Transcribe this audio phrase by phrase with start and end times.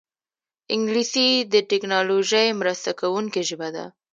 [0.75, 3.85] انګلیسي د ټیکنالوژۍ مرسته کوونکې ژبه ده